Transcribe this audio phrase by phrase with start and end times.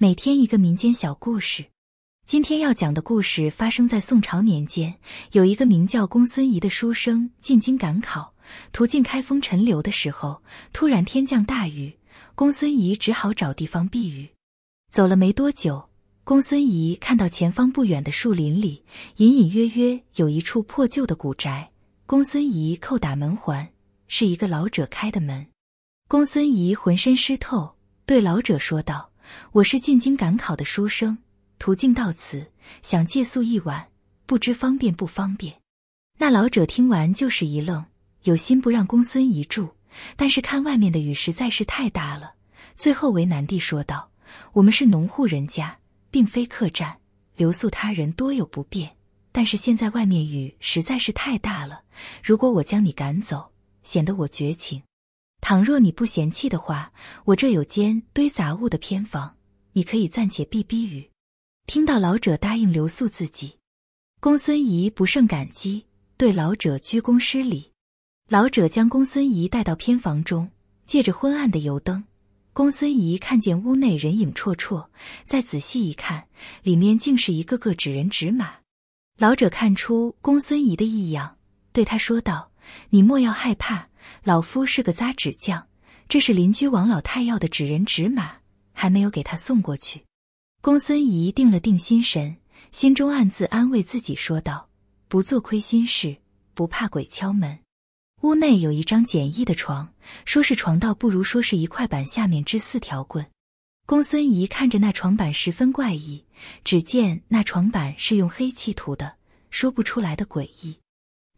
[0.00, 1.64] 每天一个民间小故事。
[2.24, 4.94] 今天要讲的故事发生在宋朝年间，
[5.32, 8.32] 有一个名叫公孙仪的书生进京赶考，
[8.70, 10.40] 途经开封陈留的时候，
[10.72, 11.98] 突然天降大雨，
[12.36, 14.28] 公孙仪只好找地方避雨。
[14.92, 15.88] 走了没多久，
[16.22, 18.84] 公孙仪看到前方不远的树林里，
[19.16, 21.72] 隐隐约约有一处破旧的古宅。
[22.06, 23.68] 公孙仪叩打门环，
[24.06, 25.48] 是一个老者开的门。
[26.06, 27.74] 公孙仪浑身湿透，
[28.06, 29.07] 对老者说道。
[29.52, 31.18] 我是进京赶考的书生，
[31.58, 32.50] 途径到此，
[32.82, 33.88] 想借宿一晚，
[34.26, 35.54] 不知方便不方便？
[36.18, 37.84] 那老者听完就是一愣，
[38.24, 39.68] 有心不让公孙仪住，
[40.16, 42.34] 但是看外面的雨实在是太大了，
[42.74, 44.10] 最后为难地说道
[44.52, 45.78] ：“我们是农户人家，
[46.10, 46.98] 并非客栈，
[47.36, 48.90] 留宿他人多有不便。
[49.30, 51.82] 但是现在外面雨实在是太大了，
[52.24, 53.52] 如果我将你赶走，
[53.84, 54.82] 显得我绝情。”
[55.40, 56.92] 倘若你不嫌弃的话，
[57.24, 59.36] 我这有间堆杂物的偏房，
[59.72, 61.10] 你可以暂且避避雨。
[61.66, 63.58] 听到老者答应留宿自己，
[64.20, 67.72] 公孙仪不胜感激，对老者鞠躬施礼。
[68.28, 70.50] 老者将公孙仪带到偏房中，
[70.84, 72.04] 借着昏暗的油灯，
[72.52, 74.86] 公孙仪看见屋内人影绰绰。
[75.24, 76.26] 再仔细一看，
[76.62, 78.56] 里面竟是一个个纸人纸马。
[79.16, 81.36] 老者看出公孙仪的异样，
[81.72, 82.50] 对他说道
[82.90, 83.88] ：“你莫要害怕。”
[84.24, 85.66] 老夫是个扎纸匠，
[86.08, 88.36] 这是邻居王老太要的纸人纸马，
[88.72, 90.04] 还没有给他送过去。
[90.60, 92.36] 公孙仪定了定心神，
[92.72, 94.70] 心中暗自安慰自己，说道
[95.08, 96.16] ：“不做亏心事，
[96.54, 97.58] 不怕鬼敲门。”
[98.22, 99.92] 屋内有一张简易的床，
[100.24, 103.24] 说是床，倒不如说是一块板，下面支四条棍。
[103.86, 106.24] 公孙仪看着那床板十分怪异，
[106.64, 109.14] 只见那床板是用黑漆涂的，
[109.50, 110.78] 说不出来的诡异。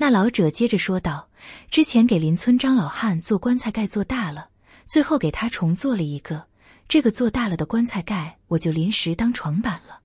[0.00, 1.28] 那老者接着说道
[1.70, 4.48] ：“之前给邻村张老汉做棺材盖做大了，
[4.86, 6.46] 最后给他重做了一个。
[6.86, 10.00] 这个做大了的棺材盖，我就临时当床板了。”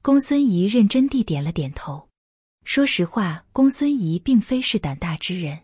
[0.00, 2.08] 公孙仪认真地点了点头。
[2.64, 5.62] 说实话，公孙仪并非是胆大之人，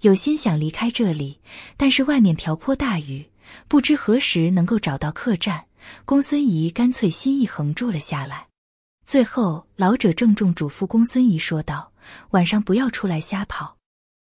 [0.00, 1.40] 有心想离开这里，
[1.76, 3.30] 但是外面瓢泼大雨，
[3.68, 5.66] 不知何时能够找到客栈。
[6.04, 8.48] 公孙仪干脆心一横住了下来。
[9.04, 11.93] 最后，老者郑重嘱咐公孙仪说道。
[12.30, 13.76] 晚上不要出来瞎跑。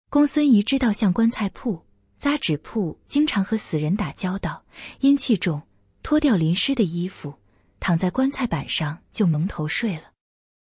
[0.09, 1.86] 公孙仪知道，像棺材铺、
[2.18, 4.64] 扎纸铺，经常和死人打交道，
[5.00, 5.62] 阴气重，
[6.03, 7.36] 脱掉淋湿的衣服，
[7.80, 10.12] 躺在棺材板上就蒙头睡了。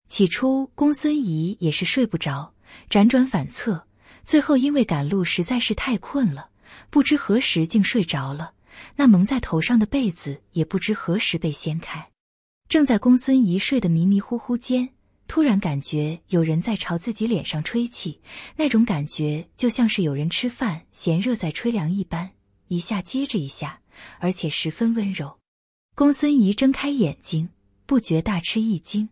[0.07, 2.53] 起初，公孙仪也是睡不着，
[2.89, 3.87] 辗转反侧，
[4.23, 6.49] 最后因为赶路实在是太困了，
[6.89, 8.53] 不知何时竟睡着了。
[8.95, 12.09] 那蒙在头上的被子也不知何时被掀开。
[12.69, 14.89] 正在公孙仪睡得迷迷糊糊间。
[15.31, 18.19] 突然感觉有人在朝自己脸上吹气，
[18.57, 22.31] 那种感觉就像是有人吃饭嫌热在吹凉一般，
[22.67, 23.79] 一下接着一下，
[24.19, 25.39] 而且十分温柔。
[25.95, 27.47] 公孙仪睁开眼睛，
[27.85, 29.07] 不觉大吃一惊，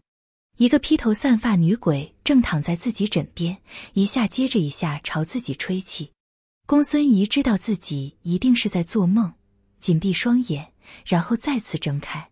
[0.57, 3.57] 一个披头散发女鬼正躺在自己枕边，
[3.93, 6.11] 一下接着一下朝自己吹气。
[6.67, 9.31] 公孙仪知道自己一定是在做梦，
[9.79, 10.73] 紧闭双眼，
[11.05, 12.29] 然后再次睁开。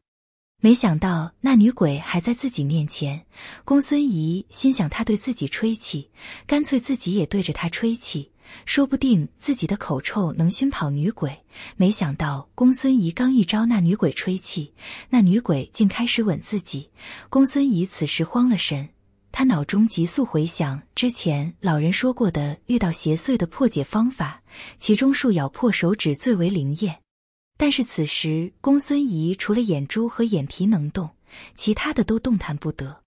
[0.59, 3.23] 没想到那女鬼还在自己面前，
[3.63, 6.09] 公孙仪心想，她对自己吹气，
[6.47, 8.31] 干脆自己也对着她吹气，
[8.66, 11.31] 说不定自己的口臭能熏跑女鬼。
[11.75, 14.73] 没想到公孙仪刚一招那女鬼吹气，
[15.09, 16.89] 那女鬼竟开始吻自己。
[17.29, 18.89] 公孙仪此时慌了神，
[19.31, 24.41] 他脑中急速回想之前老人说过的遇到邪祟的破解方法，
[24.79, 26.97] 其中树咬破手指最为灵验。
[27.57, 31.09] 但是此时，公孙仪除了眼珠和眼皮能动，
[31.56, 33.01] 其他的都动弹不得。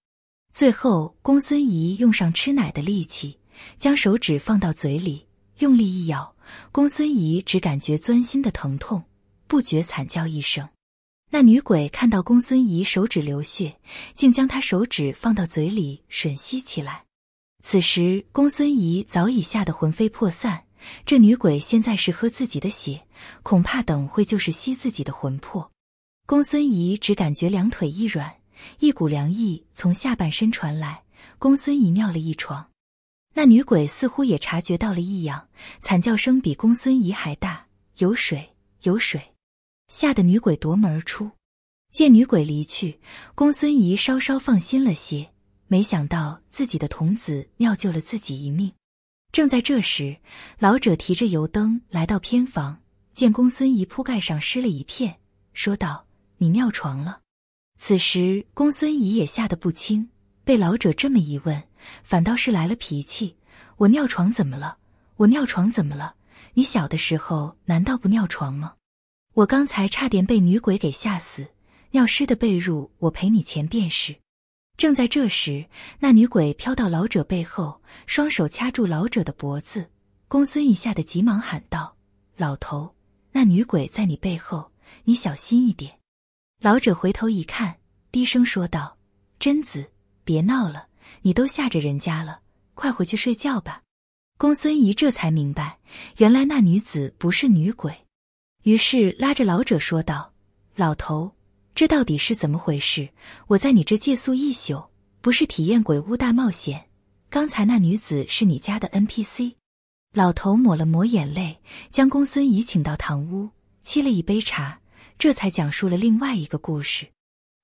[0.52, 3.38] 最后，公孙仪用上吃奶的力气，
[3.78, 5.26] 将手指放到嘴里，
[5.58, 6.34] 用力一咬，
[6.72, 9.04] 公孙仪只感觉钻心的疼痛，
[9.46, 10.68] 不觉惨叫一声。
[11.30, 13.76] 那女鬼看到公孙仪手指流血，
[14.16, 17.04] 竟将他手指放到嘴里吮吸起来。
[17.62, 20.64] 此时，公孙仪早已吓得魂飞魄散。
[21.04, 23.06] 这女鬼现在是喝自己的血，
[23.42, 25.70] 恐怕等会就是吸自己的魂魄。
[26.26, 28.36] 公孙仪只感觉两腿一软，
[28.78, 31.02] 一股凉意从下半身传来。
[31.38, 32.70] 公孙仪尿了一床，
[33.34, 35.48] 那女鬼似乎也察觉到了异样，
[35.80, 37.66] 惨叫声比公孙仪还大。
[37.98, 39.34] 有水，有水！
[39.88, 41.30] 吓得女鬼夺门而出。
[41.90, 43.00] 见女鬼离去，
[43.34, 45.32] 公孙仪稍稍放心了些，
[45.66, 48.72] 没想到自己的童子尿救了自己一命。
[49.32, 50.16] 正在这时，
[50.58, 52.80] 老者提着油灯来到偏房，
[53.12, 55.20] 见公孙仪铺盖上湿了一片，
[55.52, 56.04] 说道
[56.38, 57.20] ：“你尿床了。”
[57.78, 60.08] 此时，公孙仪也吓得不轻，
[60.42, 61.62] 被老者这么一问，
[62.02, 63.36] 反倒是来了脾气
[63.78, 64.78] ：“我尿床怎么了？
[65.16, 66.16] 我尿床怎么了？
[66.54, 68.74] 你小的时候难道不尿床吗？
[69.34, 71.46] 我刚才差点被女鬼给吓死，
[71.92, 74.16] 尿湿的被褥，我赔你钱便是。
[74.80, 75.66] 正在这时，
[75.98, 79.90] 那女鬼飘到老者背后，双手掐住老者的脖子。
[80.26, 81.98] 公孙仪吓得急忙喊道
[82.38, 82.94] ：“老头，
[83.32, 84.72] 那女鬼在你背后，
[85.04, 85.98] 你小心一点。”
[86.62, 87.76] 老者回头一看，
[88.10, 88.96] 低声说道
[89.38, 89.90] ：“贞子，
[90.24, 90.86] 别闹了，
[91.20, 92.40] 你都吓着人家了，
[92.72, 93.82] 快回去睡觉吧。”
[94.40, 95.78] 公孙仪这才明白，
[96.16, 97.94] 原来那女子不是女鬼，
[98.62, 100.32] 于是拉着老者说道
[100.74, 101.32] ：“老头，
[101.74, 103.08] 这到底是怎么回事？
[103.46, 104.82] 我在你这借宿一宿，
[105.20, 106.86] 不是体验鬼屋大冒险？
[107.28, 109.54] 刚才那女子是你家的 NPC？”
[110.12, 111.58] 老头抹了抹眼泪，
[111.90, 113.48] 将公孙仪请到堂屋，
[113.84, 114.80] 沏了一杯茶，
[115.18, 117.06] 这才讲述了另外一个故事。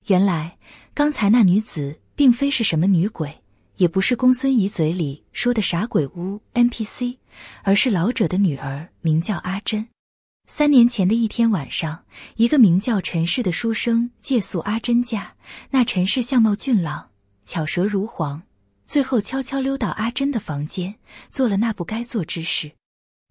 [0.07, 0.57] 原来，
[0.93, 3.41] 刚才那女子并非是什么女鬼。
[3.77, 7.15] 也不是公孙仪嘴里说的傻鬼屋 NPC，
[7.61, 9.87] 而是老者的女儿，名叫阿珍。
[10.49, 12.05] 三年前的一天晚上，
[12.35, 15.35] 一个名叫陈氏的书生借宿阿珍家。
[15.69, 17.09] 那陈氏相貌俊朗，
[17.43, 18.41] 巧舌如簧，
[18.85, 20.95] 最后悄悄溜到阿珍的房间，
[21.29, 22.71] 做了那不该做之事。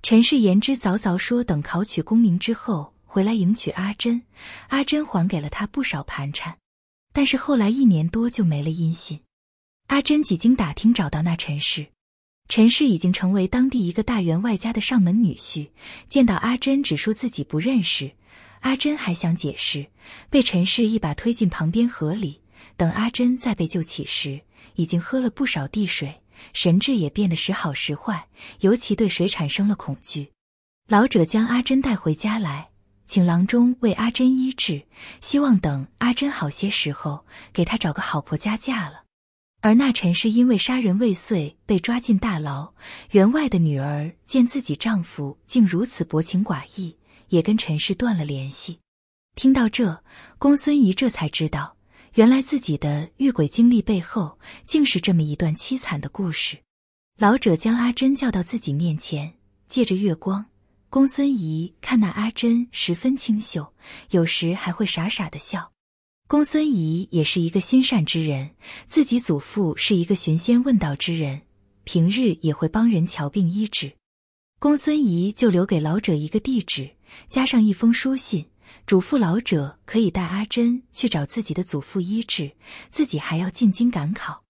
[0.03, 4.23] 陈氏言之凿凿说，等考取功名之后回来迎娶阿珍。
[4.69, 6.57] 阿珍还给了他不少盘缠，
[7.15, 9.19] 但是后来一年多就没了音信。
[9.87, 11.87] 阿珍几经打听，找到那陈氏。
[12.49, 15.69] 陈氏已经成为当地一个大员外家的上门女婿。
[16.09, 18.13] 见到阿珍，只说自己不认识。
[18.61, 19.87] 阿珍还想解释，
[20.31, 22.41] 被陈氏一把推进旁边河里。
[22.77, 24.41] 等阿珍再被救起时，
[24.75, 26.21] 已经喝了不少地水，
[26.53, 28.29] 神智也变得时好时坏，
[28.61, 30.33] 尤其对水产生了恐惧。
[30.89, 32.69] 老者将阿珍带回家来，
[33.07, 34.83] 请郎中为阿珍医治，
[35.21, 39.06] 希望等阿珍好些时候，给她找个好婆家嫁了。
[39.67, 42.73] 而那陈氏因为杀人未遂被抓进大牢，
[43.11, 46.97] 员外的女儿见自己丈夫竟如此薄情寡义，
[47.31, 48.79] 也跟陈氏断了联系。
[49.35, 50.05] 听到这，
[50.39, 51.77] 公孙仪这才知道，
[52.15, 56.57] 原来自己的遇鬼经历背后竟是这么一段凄惨的故事。
[57.19, 59.35] 老者将阿珍叫到自己面前，
[59.67, 60.47] 借着月光，
[60.89, 63.75] 公孙仪看那阿珍十分清秀，
[64.11, 65.73] 有时还会傻傻的笑。
[66.28, 68.50] 公孙仪也是一个心善之人，
[68.88, 71.43] 自己祖父是一个寻仙问道之人，
[71.84, 73.93] 平日也会帮人瞧病医治。
[74.58, 76.90] 公孙仪就留给老者一个地址，
[77.28, 78.44] 加上一封书信，
[78.87, 82.50] 嘱咐老者可以带阿珍去找自己的祖父医治，
[82.88, 84.43] 自己还要进京赶考。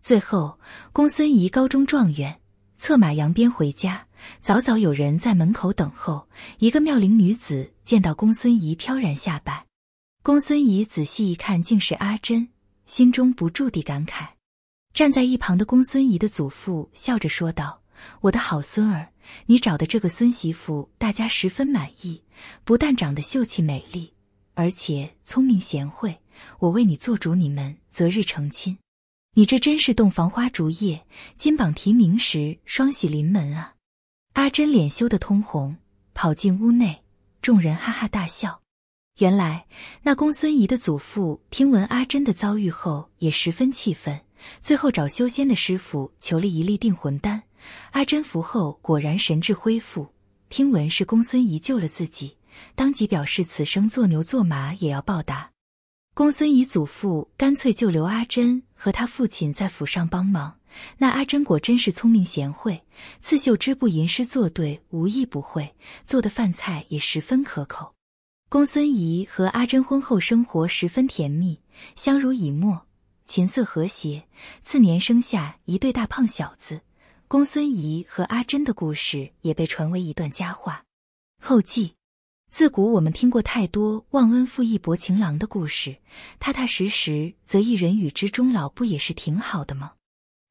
[0.00, 0.58] 最后，
[0.94, 2.40] 公孙仪高中状元，
[2.78, 4.06] 策马扬鞭回家，
[4.40, 6.26] 早早有人在门口等候。
[6.58, 9.67] 一个妙龄女子见到公孙仪，飘然下拜。
[10.22, 12.48] 公孙仪仔细一看，竟是阿珍，
[12.86, 14.26] 心中不住地感慨。
[14.92, 17.82] 站在一旁的公孙仪的祖父笑着说道
[18.20, 19.08] ：“我的好孙儿，
[19.46, 22.22] 你找的这个孙媳妇，大家十分满意，
[22.64, 24.12] 不但长得秀气美丽，
[24.54, 26.18] 而且聪明贤惠。
[26.58, 28.76] 我为你做主，你们择日成亲。
[29.34, 31.06] 你这真是洞房花烛夜，
[31.36, 33.74] 金榜题名时，双喜临门啊！”
[34.34, 35.76] 阿珍脸羞得通红，
[36.12, 37.02] 跑进屋内，
[37.40, 38.60] 众人哈哈大笑。
[39.18, 39.66] 原来
[40.02, 44.20] 那公孙仪的祖父听闻阿珍的遭遇后，也十分气愤，
[44.62, 47.42] 最后找修仙的师傅求了一粒定魂丹。
[47.90, 50.06] 阿珍服后果然神智恢复，
[50.48, 52.36] 听闻是公孙仪救了自己，
[52.76, 55.50] 当即表示此生做牛做马也要报答。
[56.14, 60.58] 公孙仪祖父干脆就留阿珍和他父亲在府上帮忙。
[60.98, 62.84] 那阿珍果真是聪明贤惠，
[63.20, 65.74] 刺绣织布吟诗作对无一不会，
[66.06, 67.94] 做的饭菜也十分可口。
[68.50, 71.60] 公孙仪和阿珍婚后生活十分甜蜜，
[71.94, 72.86] 相濡以沫，
[73.26, 74.26] 琴瑟和谐。
[74.62, 76.80] 次年生下一对大胖小子。
[77.28, 80.82] 公孙仪和阿珍的故事也被传为一段佳话。
[81.42, 81.92] 后记：
[82.50, 85.98] 自古我们听过太多忘恩负义、薄情郎的故事，
[86.40, 89.92] 踏踏实实则一人与之终老，不也是挺好的吗？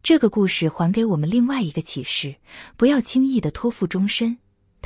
[0.04, 2.36] 这个故事还给我们另外一个启示：
[2.76, 4.38] 不要轻易的托付终身。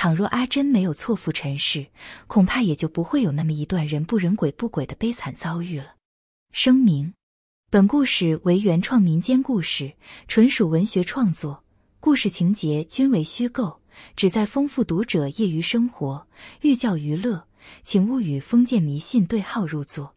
[0.04, 1.86] 倘若阿珍没有错付尘世，
[2.26, 5.94] 恐怕也就不会有那么一段人不人鬼不鬼的悲惨遭遇了。
[6.52, 7.14] 声明：
[7.70, 9.94] 本故事为原创民间故事，
[10.28, 11.64] 纯属文学创作，
[12.00, 13.80] 故事情节均为虚构，
[14.16, 16.26] 旨在丰富读者业余生活，
[16.62, 17.46] 寓教于乐，
[17.84, 20.16] 请勿与封建迷信对号入座。